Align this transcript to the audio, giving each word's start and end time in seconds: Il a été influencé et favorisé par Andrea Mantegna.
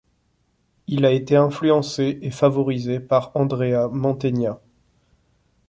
Il 0.87 1.05
a 1.05 1.11
été 1.11 1.35
influencé 1.35 2.17
et 2.23 2.31
favorisé 2.31 2.99
par 2.99 3.29
Andrea 3.35 3.87
Mantegna. 3.91 4.59